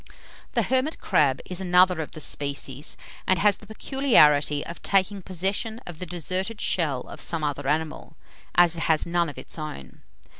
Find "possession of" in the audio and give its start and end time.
5.21-5.99